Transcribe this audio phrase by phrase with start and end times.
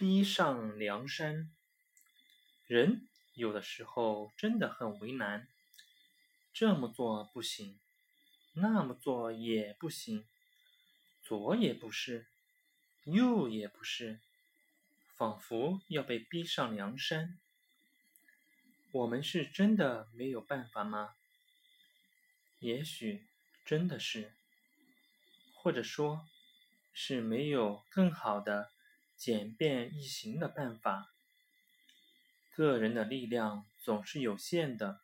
[0.00, 1.50] 逼上梁山，
[2.66, 5.46] 人有的时候真的很为难，
[6.54, 7.78] 这么做不行，
[8.54, 10.26] 那么做也不行，
[11.22, 12.24] 左也不是，
[13.04, 14.20] 右也不是，
[15.18, 17.38] 仿佛要被逼上梁山。
[18.92, 21.14] 我们是真的没有办法吗？
[22.60, 23.26] 也许
[23.66, 24.32] 真的是，
[25.52, 26.26] 或者说，
[26.94, 28.72] 是没有更好的。
[29.20, 31.12] 简便易行的办法。
[32.56, 35.02] 个人的力量总是有限的。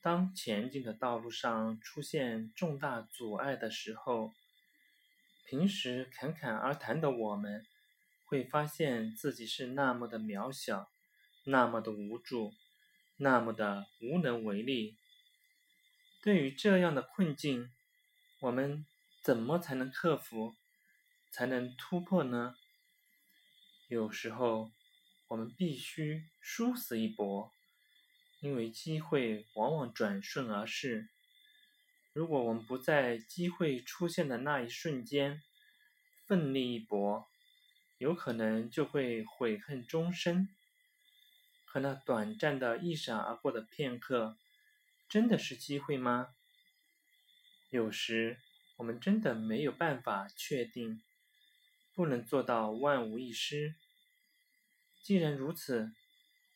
[0.00, 4.32] 当前进的道路上出现重大阻碍的时候，
[5.44, 7.66] 平时侃侃而谈的我们，
[8.24, 10.90] 会发现自己是那么的渺小，
[11.44, 12.54] 那么的无助，
[13.18, 14.96] 那么的无能为力。
[16.22, 17.70] 对于这样的困境，
[18.40, 18.86] 我们
[19.22, 20.54] 怎么才能克服，
[21.30, 22.56] 才能突破呢？
[23.88, 24.70] 有时候，
[25.28, 27.50] 我们必须殊死一搏，
[28.40, 31.08] 因为机会往往转瞬而逝。
[32.12, 35.42] 如果我们不在机会出现的那一瞬间
[36.26, 37.26] 奋力一搏，
[37.96, 40.50] 有可能就会悔恨终身。
[41.64, 44.36] 可那短暂的一闪而过的片刻，
[45.08, 46.34] 真的是机会吗？
[47.70, 48.38] 有时，
[48.76, 51.02] 我们真的没有办法确定。
[51.98, 53.74] 不能做到万无一失。
[55.02, 55.90] 既然如此，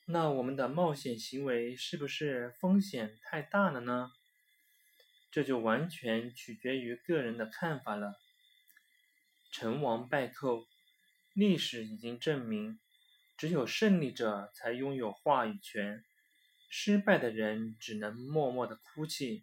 [0.06, 4.12] 那我们的冒险行为是不是风险太大了呢？
[5.32, 8.20] 这就完全取决于个人的看法了。
[9.50, 10.68] 成王败寇，
[11.32, 12.78] 历史已经证明，
[13.36, 16.04] 只有胜利者才拥有话语权，
[16.70, 19.42] 失败的人只能默默的哭泣。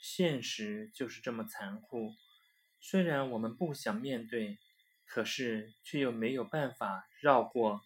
[0.00, 2.14] 现实就是这么残酷，
[2.80, 4.56] 虽然我们不想面对。
[5.10, 7.80] 可是，却又没有办法绕过。